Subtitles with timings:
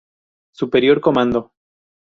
[0.61, 1.53] Superior comando.